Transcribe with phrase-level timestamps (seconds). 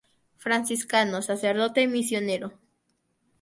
[0.37, 2.53] Franciscano, sacerdote, misionero.